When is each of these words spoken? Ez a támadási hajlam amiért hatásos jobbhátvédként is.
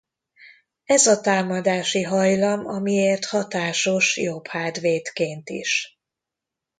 Ez 0.85 1.05
a 1.07 1.21
támadási 1.21 2.01
hajlam 2.03 2.65
amiért 2.67 3.25
hatásos 3.25 4.17
jobbhátvédként 4.17 5.49
is. 5.49 5.99